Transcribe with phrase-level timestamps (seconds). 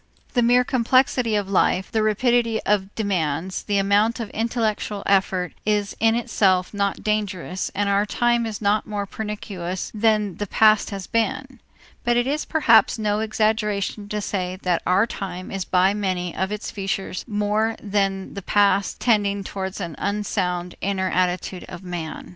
[0.33, 5.03] The mere complexity of the life, the rapidity of the demands, the amount of intellectual
[5.05, 10.47] effort is in itself not dangerous and our time is not more pernicious than the
[10.47, 11.59] past has been;
[12.03, 16.51] but it is perhaps no exaggeration to say that our time is by many of
[16.51, 22.29] its features more than the past tending towards an unsound inner attitude of man.